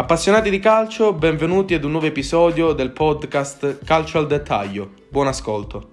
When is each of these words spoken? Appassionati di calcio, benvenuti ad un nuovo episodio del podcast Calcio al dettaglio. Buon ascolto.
Appassionati 0.00 0.48
di 0.48 0.60
calcio, 0.60 1.12
benvenuti 1.12 1.74
ad 1.74 1.84
un 1.84 1.90
nuovo 1.90 2.06
episodio 2.06 2.72
del 2.72 2.90
podcast 2.90 3.84
Calcio 3.84 4.16
al 4.16 4.26
dettaglio. 4.26 4.92
Buon 5.10 5.26
ascolto. 5.26 5.90